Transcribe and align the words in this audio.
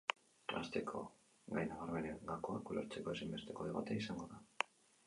Asteko 0.61 1.01
gai 1.57 1.65
nabarmenen 1.67 2.19
gakoak 2.33 2.73
ulertzeko 2.75 3.17
ezinbesteko 3.19 3.71
debatea 3.71 4.07
izango 4.07 4.31
da. 4.35 4.45